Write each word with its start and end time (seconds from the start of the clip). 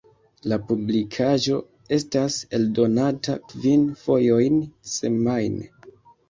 La 0.51 0.57
publikaĵo 0.69 1.59
estas 1.97 2.37
eldonata 2.59 3.37
kvin 3.53 3.85
fojojn 4.01 4.59
semajne. 4.95 5.71